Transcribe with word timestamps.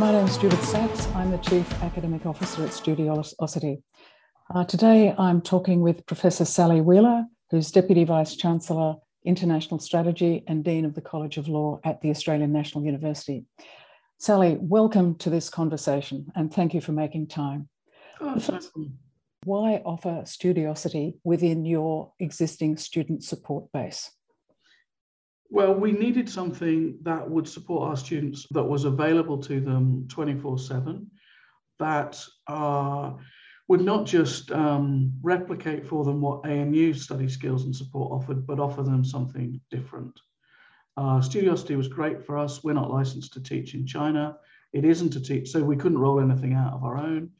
My 0.00 0.12
name 0.12 0.24
is 0.24 0.38
Judith 0.38 0.64
Sachs. 0.64 1.08
I'm 1.08 1.30
the 1.30 1.36
Chief 1.36 1.70
Academic 1.82 2.24
Officer 2.24 2.64
at 2.64 2.70
Studiosity. 2.70 3.82
Uh, 4.48 4.64
today 4.64 5.14
I'm 5.18 5.42
talking 5.42 5.82
with 5.82 6.06
Professor 6.06 6.46
Sally 6.46 6.80
Wheeler, 6.80 7.26
who's 7.50 7.70
Deputy 7.70 8.04
Vice 8.04 8.34
Chancellor, 8.34 8.96
International 9.26 9.78
Strategy 9.78 10.42
and 10.46 10.64
Dean 10.64 10.86
of 10.86 10.94
the 10.94 11.02
College 11.02 11.36
of 11.36 11.48
Law 11.48 11.80
at 11.84 12.00
the 12.00 12.08
Australian 12.08 12.50
National 12.50 12.82
University. 12.82 13.44
Sally, 14.16 14.56
welcome 14.58 15.16
to 15.16 15.28
this 15.28 15.50
conversation 15.50 16.28
and 16.34 16.50
thank 16.50 16.72
you 16.72 16.80
for 16.80 16.92
making 16.92 17.26
time. 17.26 17.68
Oh, 18.22 18.40
first, 18.40 18.72
why 19.44 19.82
offer 19.84 20.22
Studiosity 20.24 21.16
within 21.24 21.66
your 21.66 22.10
existing 22.18 22.78
student 22.78 23.22
support 23.22 23.70
base? 23.70 24.10
Well, 25.50 25.74
we 25.74 25.90
needed 25.90 26.28
something 26.28 26.98
that 27.02 27.28
would 27.28 27.48
support 27.48 27.88
our 27.88 27.96
students 27.96 28.46
that 28.52 28.62
was 28.62 28.84
available 28.84 29.38
to 29.38 29.60
them 29.60 30.06
24 30.08 30.58
7, 30.58 31.10
that 31.80 32.24
uh, 32.46 33.14
would 33.66 33.80
not 33.80 34.06
just 34.06 34.52
um, 34.52 35.12
replicate 35.22 35.84
for 35.84 36.04
them 36.04 36.20
what 36.20 36.46
ANU 36.46 36.94
study 36.94 37.28
skills 37.28 37.64
and 37.64 37.74
support 37.74 38.12
offered, 38.12 38.46
but 38.46 38.60
offer 38.60 38.84
them 38.84 39.04
something 39.04 39.60
different. 39.70 40.18
Uh, 40.96 41.20
Studiosity 41.20 41.76
was 41.76 41.88
great 41.88 42.24
for 42.24 42.38
us. 42.38 42.62
We're 42.62 42.74
not 42.74 42.90
licensed 42.90 43.32
to 43.32 43.42
teach 43.42 43.74
in 43.74 43.86
China. 43.86 44.36
It 44.72 44.84
isn't 44.84 45.10
to 45.10 45.20
teach, 45.20 45.50
so 45.50 45.64
we 45.64 45.76
couldn't 45.76 45.98
roll 45.98 46.20
anything 46.20 46.54
out 46.54 46.74
of 46.74 46.84
our 46.84 46.96
own. 46.96 47.30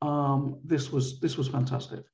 Um, 0.00 0.58
this 0.64 0.90
was 0.90 1.20
this 1.20 1.36
was 1.36 1.46
fantastic. 1.46 2.04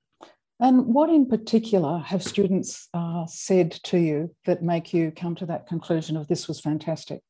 And 0.61 0.87
what 0.87 1.09
in 1.09 1.27
particular 1.27 1.99
have 1.99 2.23
students 2.23 2.89
uh, 2.93 3.27
said 3.27 3.71
to 3.85 3.99
you 3.99 4.35
that 4.45 4.63
make 4.63 4.93
you 4.93 5.13
come 5.13 5.37
to 5.37 5.47
that 5.47 5.69
conclusion 5.69 6.17
of 6.17 6.27
this 6.27 6.49
was 6.49 6.61
fantastic? 6.61 7.23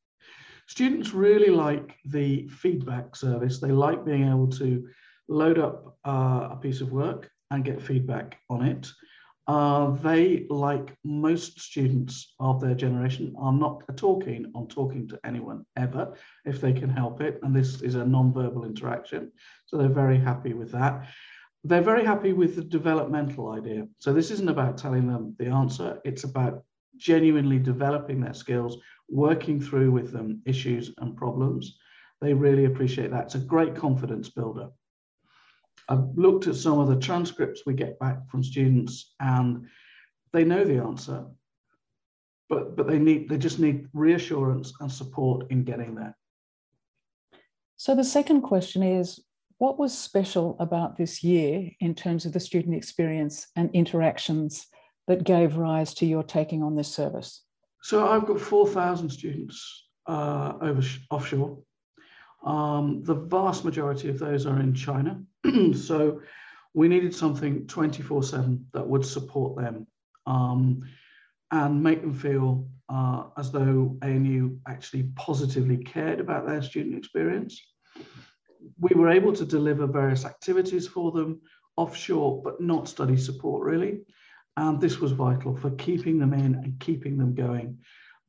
Students 0.67 1.13
really 1.13 1.49
like 1.49 1.95
the 2.05 2.47
feedback 2.47 3.15
service. 3.15 3.59
They 3.59 3.71
like 3.71 4.03
being 4.03 4.27
able 4.27 4.47
to 4.49 4.87
load 5.27 5.59
up 5.59 5.97
uh, 6.05 6.49
a 6.51 6.57
piece 6.59 6.81
of 6.81 6.91
work 6.91 7.29
and 7.51 7.63
get 7.63 7.81
feedback 7.81 8.37
on 8.49 8.63
it. 8.63 8.91
Uh, 9.47 9.91
they, 9.91 10.45
like 10.49 10.95
most 11.03 11.59
students 11.59 12.35
of 12.39 12.61
their 12.61 12.75
generation, 12.75 13.33
are 13.37 13.53
not 13.53 13.81
at 13.89 14.03
all 14.03 14.21
keen 14.21 14.51
on 14.53 14.67
talking 14.67 15.07
to 15.07 15.19
anyone 15.23 15.65
ever 15.75 16.15
if 16.45 16.61
they 16.61 16.73
can 16.73 16.89
help 16.89 17.19
it. 17.21 17.39
And 17.41 17.55
this 17.55 17.81
is 17.81 17.95
a 17.95 18.05
non-verbal 18.05 18.65
interaction. 18.65 19.31
So 19.65 19.77
they're 19.77 19.89
very 19.89 20.19
happy 20.19 20.53
with 20.53 20.71
that 20.73 21.07
they're 21.63 21.81
very 21.81 22.05
happy 22.05 22.33
with 22.33 22.55
the 22.55 22.63
developmental 22.63 23.51
idea. 23.51 23.87
So 23.99 24.13
this 24.13 24.31
isn't 24.31 24.49
about 24.49 24.77
telling 24.77 25.07
them 25.07 25.35
the 25.37 25.47
answer, 25.47 25.99
it's 26.05 26.23
about 26.23 26.63
genuinely 26.97 27.59
developing 27.59 28.21
their 28.21 28.33
skills, 28.33 28.77
working 29.09 29.59
through 29.59 29.91
with 29.91 30.11
them 30.11 30.41
issues 30.45 30.91
and 30.99 31.17
problems. 31.17 31.77
They 32.21 32.33
really 32.33 32.65
appreciate 32.65 33.11
that. 33.11 33.25
It's 33.25 33.35
a 33.35 33.39
great 33.39 33.75
confidence 33.75 34.29
builder. 34.29 34.69
I've 35.87 36.05
looked 36.15 36.47
at 36.47 36.55
some 36.55 36.79
of 36.79 36.87
the 36.87 36.99
transcripts 36.99 37.65
we 37.65 37.73
get 37.73 37.97
back 37.99 38.29
from 38.29 38.43
students 38.43 39.15
and 39.19 39.67
they 40.33 40.43
know 40.43 40.63
the 40.63 40.77
answer, 40.77 41.25
but, 42.47 42.75
but 42.75 42.87
they 42.87 42.99
need 42.99 43.27
they 43.29 43.37
just 43.37 43.59
need 43.59 43.87
reassurance 43.93 44.73
and 44.79 44.91
support 44.91 45.49
in 45.49 45.63
getting 45.63 45.95
there. 45.95 46.15
So 47.77 47.95
the 47.95 48.03
second 48.03 48.41
question 48.41 48.83
is 48.83 49.19
what 49.59 49.77
was 49.77 49.95
special 49.95 50.55
about 50.59 50.97
this 50.97 51.21
year 51.21 51.69
in 51.81 51.93
terms 51.93 52.25
of 52.25 52.31
the 52.31 52.39
student 52.39 52.75
experience 52.75 53.47
and 53.55 53.69
interactions 53.73 54.67
that 55.07 55.25
gave 55.25 55.57
rise 55.57 55.93
to 55.95 56.05
your 56.05 56.23
taking 56.23 56.63
on 56.63 56.75
this 56.75 56.87
service? 56.87 57.43
So 57.83 58.07
I've 58.07 58.25
got 58.25 58.39
4,000 58.39 59.09
students 59.09 59.85
uh, 60.07 60.53
over 60.61 60.81
offshore. 61.11 61.59
Um, 62.45 63.03
the 63.03 63.15
vast 63.15 63.65
majority 63.65 64.07
of 64.07 64.17
those 64.17 64.45
are 64.45 64.59
in 64.61 64.73
China. 64.73 65.21
so 65.75 66.21
we 66.73 66.87
needed 66.87 67.13
something 67.13 67.67
24 67.67 68.23
7 68.23 68.65
that 68.73 68.87
would 68.87 69.05
support 69.05 69.57
them 69.57 69.87
um, 70.25 70.83
and 71.51 71.83
make 71.83 71.99
them 71.99 72.13
feel 72.13 72.65
uh, 72.87 73.23
as 73.37 73.51
though 73.51 73.97
ANU 74.01 74.57
actually 74.69 75.03
positively 75.17 75.77
cared 75.77 76.21
about 76.21 76.47
their 76.47 76.61
student 76.61 76.97
experience 76.97 77.61
we 78.79 78.95
were 78.95 79.09
able 79.09 79.33
to 79.33 79.45
deliver 79.45 79.87
various 79.87 80.25
activities 80.25 80.87
for 80.87 81.11
them 81.11 81.41
offshore, 81.77 82.41
but 82.43 82.59
not 82.59 82.89
study 82.89 83.17
support 83.17 83.63
really. 83.63 84.01
And 84.57 84.81
this 84.81 84.99
was 84.99 85.13
vital 85.13 85.55
for 85.55 85.71
keeping 85.71 86.19
them 86.19 86.33
in 86.33 86.55
and 86.55 86.79
keeping 86.79 87.17
them 87.17 87.33
going. 87.33 87.79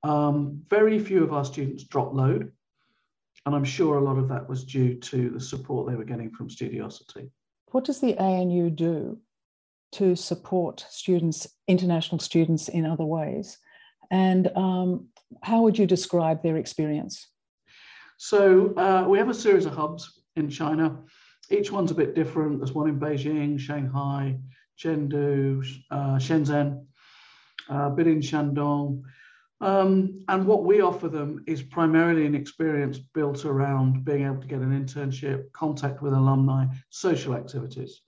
Um, 0.03 0.63
very 0.69 0.99
few 0.99 1.25
of 1.25 1.33
our 1.33 1.45
students 1.45 1.85
dropped 1.85 2.15
load. 2.15 2.53
And 3.47 3.55
I'm 3.55 3.65
sure 3.65 3.99
a 3.99 4.05
lot 4.05 4.19
of 4.19 4.29
that 4.29 4.49
was 4.49 4.65
due 4.65 4.95
to 4.95 5.31
the 5.31 5.41
support 5.41 5.89
they 5.89 5.97
were 5.97 6.05
getting 6.05 6.31
from 6.31 6.49
Studiosity. 6.49 7.31
What 7.73 7.85
does 7.85 8.01
the 8.01 8.17
ANU 8.19 8.71
do 8.71 9.19
to 9.93 10.15
support 10.15 10.87
students, 10.89 11.49
international 11.67 12.19
students, 12.19 12.69
in 12.69 12.85
other 12.85 13.05
ways? 13.05 13.59
And 14.11 14.49
um, 14.57 15.09
how 15.43 15.63
would 15.63 15.79
you 15.79 15.87
describe 15.87 16.43
their 16.43 16.57
experience? 16.57 17.29
So 18.19 18.75
uh, 18.77 19.07
we 19.09 19.19
have 19.19 19.31
a 19.31 19.35
series 19.35 19.67
of 19.67 19.75
hubs 19.75 20.20
in 20.41 20.51
China. 20.51 20.99
Each 21.51 21.71
one's 21.71 21.91
a 21.91 21.95
bit 21.95 22.15
different. 22.15 22.59
There's 22.59 22.73
one 22.73 22.89
in 22.89 22.99
Beijing, 22.99 23.59
Shanghai, 23.59 24.39
Chengdu, 24.79 25.65
uh, 25.91 26.17
Shenzhen, 26.17 26.87
uh, 27.71 27.87
a 27.87 27.91
bit 27.91 28.07
in 28.07 28.21
Shandong. 28.21 29.03
Um, 29.61 30.25
and 30.29 30.47
what 30.47 30.65
we 30.65 30.81
offer 30.81 31.09
them 31.09 31.45
is 31.47 31.63
primarily 31.63 32.25
an 32.25 32.35
experience 32.35 32.99
built 32.99 33.45
around 33.45 34.05
being 34.05 34.25
able 34.25 34.41
to 34.41 34.47
get 34.47 34.61
an 34.61 34.73
internship, 34.73 35.53
contact 35.53 36.03
with 36.03 36.15
alumni, 36.15 36.67
social 36.89 37.35
activities. 37.35 38.01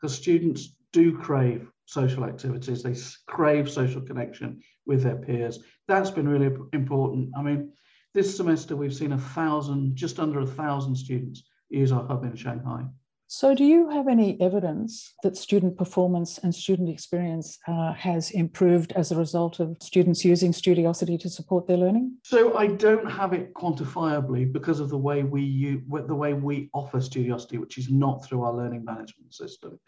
Because 0.00 0.16
students 0.16 0.76
do 0.92 1.16
crave 1.16 1.68
social 1.86 2.24
activities, 2.24 2.82
they 2.82 2.94
crave 3.26 3.68
social 3.68 4.00
connection 4.00 4.60
with 4.86 5.02
their 5.02 5.16
peers. 5.16 5.58
That's 5.88 6.10
been 6.10 6.28
really 6.28 6.56
important. 6.72 7.30
I 7.36 7.42
mean, 7.42 7.72
this 8.14 8.36
semester, 8.36 8.76
we've 8.76 8.94
seen 8.94 9.12
a 9.12 9.18
thousand, 9.18 9.94
just 9.96 10.18
under 10.18 10.40
a 10.40 10.46
thousand 10.46 10.96
students 10.96 11.44
use 11.68 11.92
our 11.92 12.06
hub 12.06 12.24
in 12.24 12.34
Shanghai. 12.34 12.84
So, 13.32 13.54
do 13.54 13.64
you 13.64 13.88
have 13.90 14.08
any 14.08 14.40
evidence 14.40 15.14
that 15.22 15.36
student 15.36 15.78
performance 15.78 16.38
and 16.38 16.52
student 16.52 16.88
experience 16.88 17.56
uh, 17.68 17.92
has 17.92 18.32
improved 18.32 18.90
as 18.96 19.12
a 19.12 19.16
result 19.16 19.60
of 19.60 19.76
students 19.80 20.24
using 20.24 20.50
Studiosity 20.50 21.16
to 21.20 21.30
support 21.30 21.68
their 21.68 21.76
learning? 21.76 22.16
So, 22.24 22.56
I 22.58 22.66
don't 22.66 23.08
have 23.08 23.32
it 23.32 23.54
quantifiably 23.54 24.52
because 24.52 24.80
of 24.80 24.88
the 24.88 24.98
way 24.98 25.22
we 25.22 25.42
use, 25.42 25.80
the 26.08 26.14
way 26.14 26.32
we 26.32 26.70
offer 26.74 26.98
Studiosity, 26.98 27.60
which 27.60 27.78
is 27.78 27.88
not 27.88 28.24
through 28.24 28.42
our 28.42 28.52
learning 28.52 28.84
management 28.84 29.32
system. 29.32 29.78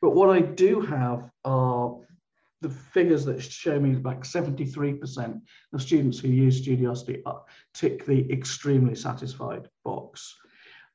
But 0.00 0.10
what 0.10 0.30
I 0.30 0.40
do 0.40 0.80
have 0.82 1.28
are 1.44 1.96
the 2.62 2.70
figures 2.70 3.24
that 3.24 3.42
show 3.42 3.78
me 3.78 3.96
like 3.96 4.22
73% 4.22 5.40
of 5.72 5.82
students 5.82 6.20
who 6.20 6.28
use 6.28 6.62
Studiosity 6.62 7.22
tick 7.74 8.06
the 8.06 8.30
extremely 8.32 8.94
satisfied 8.94 9.68
box. 9.84 10.36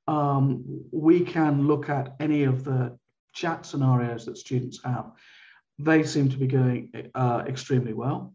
Um, 0.07 0.63
we 0.91 1.19
can 1.19 1.67
look 1.67 1.89
at 1.89 2.15
any 2.21 2.45
of 2.45 2.63
the 2.63 2.97
chat 3.33 3.65
scenarios 3.65 4.25
that 4.25 4.37
students 4.37 4.81
have. 4.83 5.11
They 5.77 6.03
seem 6.03 6.29
to 6.29 6.37
be 6.37 6.47
going 6.47 7.11
uh, 7.13 7.43
extremely 7.45 7.93
well. 7.93 8.33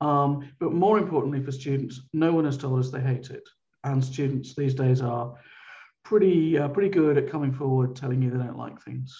Um, 0.00 0.50
but 0.58 0.72
more 0.72 0.98
importantly 0.98 1.40
for 1.40 1.52
students, 1.52 2.00
no 2.12 2.32
one 2.32 2.44
has 2.44 2.58
told 2.58 2.80
us 2.80 2.90
they 2.90 3.00
hate 3.00 3.30
it. 3.30 3.48
And 3.84 4.04
students 4.04 4.56
these 4.56 4.74
days 4.74 5.00
are 5.00 5.34
pretty, 6.04 6.58
uh, 6.58 6.68
pretty 6.68 6.88
good 6.88 7.16
at 7.16 7.30
coming 7.30 7.52
forward 7.52 7.94
telling 7.94 8.20
you 8.20 8.30
they 8.30 8.38
don't 8.38 8.58
like 8.58 8.82
things. 8.82 9.16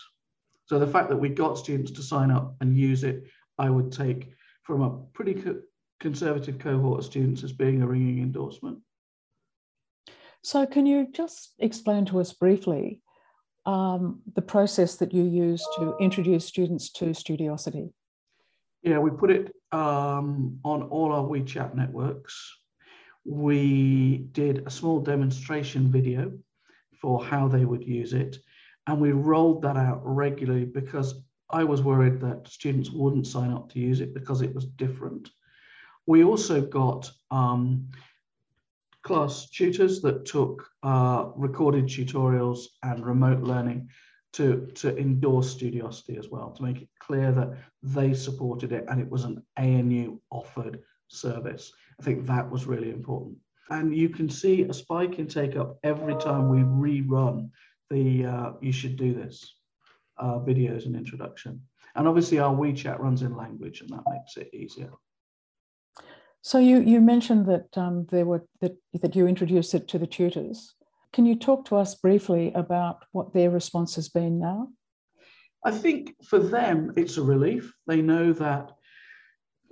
So 0.67 0.81
the 0.81 0.87
fact 0.87 1.09
that 1.11 1.17
we 1.17 1.28
got 1.28 1.59
students 1.59 1.93
to 1.93 2.03
sign 2.03 2.33
up 2.33 2.56
and 2.61 2.77
use 2.77 3.05
it 3.05 3.25
I 3.59 3.71
would 3.71 3.93
take 3.93 4.33
from 4.63 4.83
a 4.83 4.99
pretty 5.15 5.34
co 5.34 5.60
conservative 6.01 6.59
cohort 6.59 6.99
of 6.99 7.04
students 7.04 7.45
as 7.45 7.53
being 7.53 7.81
a 7.81 7.87
ringing 7.87 8.19
endorsement. 8.19 8.78
So, 10.43 10.66
can 10.66 10.87
you 10.87 11.09
just 11.13 11.54
explain 11.60 12.04
to 12.07 12.21
us 12.21 12.33
briefly 12.33 13.01
um, 13.65 14.21
the 14.34 14.43
process 14.43 14.97
that 14.97 15.15
you 15.15 15.22
use 15.22 15.65
to 15.77 15.97
introduce 16.01 16.45
students 16.45 16.91
to 16.93 17.07
Studiosity? 17.07 17.93
Yeah, 18.83 18.99
we 18.99 19.10
put 19.10 19.31
it 19.31 19.55
um, 19.71 20.59
on 20.65 20.83
all 20.83 21.13
our 21.13 21.25
WeChat 21.25 21.75
networks. 21.75 22.59
We 23.25 24.27
did 24.33 24.66
a 24.66 24.71
small 24.71 24.98
demonstration 25.01 25.93
video 25.93 26.33
for 27.01 27.25
how 27.25 27.47
they 27.47 27.65
would 27.65 27.84
use 27.87 28.13
it, 28.13 28.39
and 28.89 29.01
we 29.01 29.13
rolled 29.13 29.63
that 29.63 29.77
out 29.77 30.01
regularly 30.05 30.65
because 30.65 31.22
I 31.53 31.65
was 31.65 31.83
worried 31.83 32.21
that 32.21 32.49
students 32.49 32.91
wouldn't 32.91 33.27
sign 33.27 33.53
up 33.53 33.71
to 33.72 33.78
use 33.78 34.01
it 34.01 34.15
because 34.15 34.41
it 34.41 34.54
was 34.54 34.65
different. 34.65 35.31
We 36.07 36.25
also 36.25 36.63
got 36.63 37.10
um, 37.31 37.91
class 39.03 39.51
tutors 39.51 40.01
that 40.01 40.25
took 40.25 40.66
uh, 40.83 41.28
recorded 41.37 41.84
tutorials 41.84 42.66
and 42.83 43.04
remote 43.04 43.43
learning 43.43 43.91
to, 44.33 44.66
to 44.77 44.97
endorse 44.97 45.54
Studiosity 45.54 46.19
as 46.19 46.31
well, 46.31 46.51
to 46.53 46.63
make 46.63 46.81
it 46.81 46.89
clear 46.99 47.33
that 47.33 47.59
they 47.83 48.15
supported 48.15 48.72
it 48.72 48.87
and 48.89 48.98
it 48.98 49.10
was 49.10 49.25
an 49.25 49.43
ANU 49.59 50.19
offered 50.31 50.81
service. 51.09 51.71
I 52.01 52.03
think 52.03 52.27
that 52.27 52.51
was 52.51 52.66
really 52.66 52.91
important. 52.91 53.37
And 53.69 53.95
you 53.95 54.09
can 54.09 54.31
see 54.31 54.63
a 54.63 54.72
spike 54.72 55.19
in 55.19 55.27
take 55.27 55.57
up 55.57 55.78
every 55.84 56.15
time 56.16 56.48
we 56.48 56.60
rerun 56.60 57.51
the 57.91 58.25
uh, 58.25 58.53
you 58.63 58.72
should 58.72 58.97
do 58.97 59.13
this 59.13 59.55
uh, 60.18 60.38
videos 60.38 60.86
and 60.86 60.97
introduction. 60.97 61.60
And 61.94 62.09
obviously 62.09 62.38
our 62.38 62.54
WeChat 62.54 62.98
runs 62.98 63.22
in 63.22 63.36
language 63.36 63.80
and 63.80 63.91
that 63.91 64.04
makes 64.10 64.36
it 64.36 64.54
easier. 64.54 64.91
So 66.42 66.59
you, 66.59 66.80
you 66.80 67.00
mentioned 67.00 67.47
that 67.47 67.76
um, 67.76 68.06
there 68.10 68.26
were 68.26 68.44
that, 68.60 68.76
that 69.00 69.14
you 69.14 69.26
introduced 69.26 69.74
it 69.74 69.86
to 69.88 69.98
the 69.98 70.06
tutors. 70.06 70.74
Can 71.12 71.26
you 71.26 71.36
talk 71.36 71.66
to 71.66 71.76
us 71.76 71.94
briefly 71.94 72.53
about 72.54 73.04
what 73.12 73.32
their 73.32 73.50
response 73.50 73.94
has 73.94 74.09
been 74.09 74.38
now? 74.38 74.68
I 75.64 75.70
think 75.70 76.16
for 76.24 76.41
them, 76.41 76.92
it's 76.97 77.16
a 77.16 77.22
relief. 77.22 77.72
They 77.86 78.03
know 78.03 78.32
that 78.32 78.72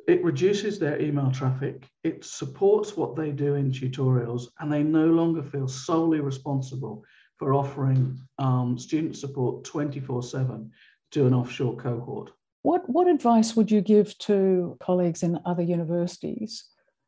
it 0.07 0.23
reduces 0.25 0.79
their 0.79 1.01
email 1.01 1.31
traffic, 1.31 1.87
it 2.05 2.25
supports 2.25 2.97
what 2.97 3.17
they 3.17 3.31
do 3.31 3.55
in 3.55 3.71
tutorials, 3.71 4.49
and 4.59 4.73
they 4.73 4.83
no 4.83 5.07
longer 5.07 5.43
feel 5.43 5.69
solely 5.69 6.21
responsible 6.21 7.05
for 7.41 7.55
offering 7.55 8.21
um, 8.39 8.79
student 8.79 9.17
support 9.17 9.65
24 9.65 10.23
7 10.23 10.71
to 11.11 11.27
an 11.27 11.33
offshore 11.33 11.75
cohort. 11.75 12.31
What, 12.63 12.87
what 12.87 13.09
advice 13.09 13.57
would 13.57 13.71
you 13.71 13.81
give 13.81 14.17
to 14.19 14.77
colleagues 14.79 15.23
in 15.23 15.41
other 15.47 15.63
universities 15.63 16.67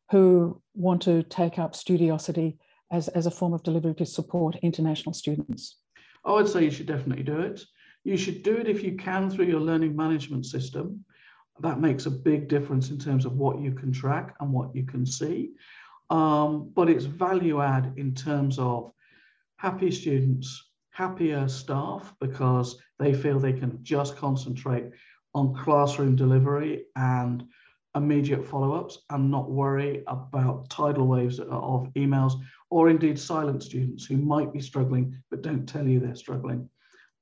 who 0.09 0.59
want 0.73 1.03
to 1.03 1.21
take 1.21 1.59
up 1.59 1.73
Studiosity 1.73 2.57
as, 2.91 3.09
as 3.09 3.27
a 3.27 3.31
form 3.31 3.53
of 3.53 3.61
delivery 3.61 3.93
to 3.93 4.07
support 4.07 4.55
international 4.63 5.13
students? 5.13 5.77
I 6.25 6.31
would 6.31 6.49
say 6.49 6.63
you 6.63 6.71
should 6.71 6.87
definitely 6.87 7.23
do 7.23 7.39
it. 7.41 7.63
You 8.03 8.17
should 8.17 8.41
do 8.41 8.57
it 8.57 8.67
if 8.67 8.83
you 8.83 8.93
can 8.95 9.29
through 9.29 9.45
your 9.45 9.59
learning 9.59 9.95
management 9.95 10.47
system. 10.47 11.05
That 11.59 11.79
makes 11.79 12.07
a 12.07 12.11
big 12.11 12.47
difference 12.47 12.89
in 12.89 12.97
terms 12.97 13.25
of 13.25 13.33
what 13.33 13.61
you 13.61 13.71
can 13.71 13.91
track 13.91 14.35
and 14.39 14.51
what 14.51 14.75
you 14.75 14.83
can 14.83 15.05
see. 15.05 15.51
Um, 16.09 16.71
but 16.73 16.89
it's 16.89 17.05
value 17.05 17.61
add 17.61 17.93
in 17.97 18.15
terms 18.15 18.57
of 18.57 18.93
happy 19.63 19.89
students, 19.89 20.71
happier 20.91 21.47
staff 21.47 22.13
because 22.19 22.77
they 22.99 23.13
feel 23.13 23.39
they 23.39 23.53
can 23.53 23.79
just 23.81 24.17
concentrate 24.17 24.89
on 25.33 25.55
classroom 25.55 26.17
delivery 26.17 26.83
and 26.97 27.45
immediate 27.95 28.45
follow-ups 28.45 28.99
and 29.11 29.31
not 29.31 29.49
worry 29.49 30.03
about 30.07 30.69
tidal 30.69 31.07
waves 31.07 31.39
of 31.39 31.87
emails 31.95 32.33
or 32.69 32.89
indeed 32.89 33.17
silent 33.17 33.63
students 33.63 34.05
who 34.05 34.17
might 34.17 34.51
be 34.51 34.59
struggling 34.59 35.17
but 35.31 35.41
don't 35.41 35.65
tell 35.65 35.87
you 35.87 35.97
they're 35.97 36.13
struggling. 36.13 36.69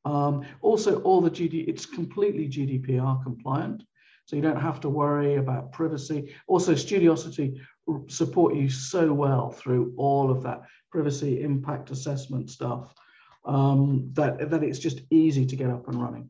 Um, 0.03 0.43
also, 0.61 0.99
all 1.03 1.21
the 1.21 1.29
GD, 1.29 1.67
it's 1.67 1.85
completely 1.85 2.49
GDPR 2.49 3.21
compliant, 3.21 3.83
so 4.31 4.37
you 4.37 4.41
don't 4.41 4.61
have 4.61 4.79
to 4.79 4.87
worry 4.87 5.35
about 5.35 5.73
privacy. 5.73 6.33
Also, 6.47 6.73
Studiosity 6.73 7.59
support 8.07 8.55
you 8.55 8.69
so 8.69 9.11
well 9.11 9.51
through 9.51 9.93
all 9.97 10.31
of 10.31 10.41
that 10.43 10.61
privacy 10.89 11.43
impact 11.43 11.91
assessment 11.91 12.49
stuff 12.49 12.95
um, 13.43 14.09
that, 14.13 14.49
that 14.49 14.63
it's 14.63 14.79
just 14.79 15.01
easy 15.09 15.45
to 15.45 15.57
get 15.57 15.69
up 15.69 15.89
and 15.89 16.01
running. 16.01 16.29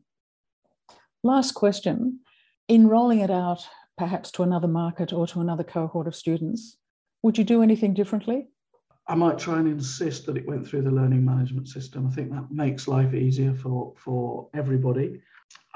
Last 1.22 1.52
question. 1.52 2.18
In 2.66 2.88
rolling 2.88 3.20
it 3.20 3.30
out 3.30 3.64
perhaps 3.96 4.32
to 4.32 4.42
another 4.42 4.66
market 4.66 5.12
or 5.12 5.28
to 5.28 5.40
another 5.40 5.62
cohort 5.62 6.08
of 6.08 6.16
students, 6.16 6.78
would 7.22 7.38
you 7.38 7.44
do 7.44 7.62
anything 7.62 7.94
differently? 7.94 8.48
I 9.06 9.14
might 9.14 9.38
try 9.38 9.60
and 9.60 9.68
insist 9.68 10.26
that 10.26 10.36
it 10.36 10.48
went 10.48 10.66
through 10.66 10.82
the 10.82 10.90
learning 10.90 11.24
management 11.24 11.68
system. 11.68 12.08
I 12.08 12.10
think 12.10 12.32
that 12.32 12.50
makes 12.50 12.88
life 12.88 13.14
easier 13.14 13.54
for, 13.54 13.94
for 13.96 14.48
everybody. 14.54 15.20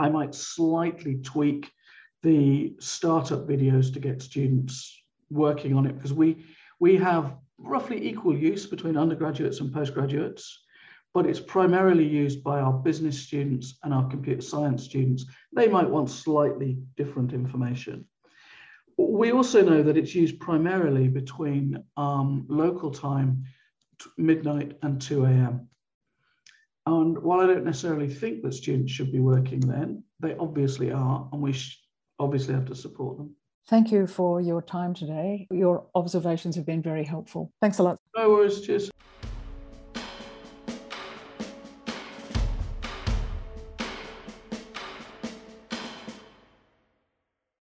I 0.00 0.08
might 0.08 0.34
slightly 0.34 1.20
tweak 1.23 1.70
the 2.22 2.74
startup 2.80 3.46
videos 3.46 3.92
to 3.92 4.00
get 4.00 4.22
students 4.22 5.02
working 5.30 5.74
on 5.74 5.86
it 5.86 5.94
because 5.94 6.12
we 6.12 6.44
we 6.78 6.96
have 6.96 7.36
roughly 7.58 8.06
equal 8.06 8.36
use 8.36 8.66
between 8.66 8.96
undergraduates 8.96 9.60
and 9.60 9.72
postgraduates, 9.72 10.64
but 11.14 11.26
it's 11.26 11.40
primarily 11.40 12.06
used 12.06 12.44
by 12.44 12.60
our 12.60 12.72
business 12.72 13.18
students 13.18 13.78
and 13.82 13.94
our 13.94 14.06
computer 14.08 14.42
science 14.42 14.84
students. 14.84 15.24
They 15.54 15.68
might 15.68 15.88
want 15.88 16.10
slightly 16.10 16.78
different 16.96 17.32
information. 17.32 18.06
We 18.98 19.32
also 19.32 19.62
know 19.62 19.82
that 19.82 19.96
it's 19.96 20.14
used 20.14 20.40
primarily 20.40 21.08
between 21.08 21.82
um, 21.96 22.44
local 22.48 22.90
time, 22.90 23.44
midnight 24.18 24.76
and 24.82 25.00
2 25.00 25.24
a.m. 25.24 25.68
And 26.86 27.18
while 27.18 27.40
I 27.40 27.46
don't 27.46 27.64
necessarily 27.64 28.08
think 28.08 28.42
that 28.42 28.54
students 28.54 28.92
should 28.92 29.12
be 29.12 29.20
working 29.20 29.60
then, 29.60 30.04
they 30.20 30.34
obviously 30.36 30.92
are, 30.92 31.28
and 31.32 31.42
we 31.42 31.52
obviously 32.18 32.54
have 32.54 32.66
to 32.66 32.74
support 32.74 33.16
them. 33.18 33.34
Thank 33.68 33.90
you 33.90 34.06
for 34.06 34.40
your 34.40 34.62
time 34.62 34.94
today. 34.94 35.48
Your 35.50 35.86
observations 35.94 36.54
have 36.54 36.66
been 36.66 36.82
very 36.82 37.04
helpful. 37.04 37.52
Thanks 37.60 37.78
a 37.78 37.82
lot. 37.82 37.98
No 38.16 38.30
worries. 38.30 38.60
Cheers. 38.60 38.90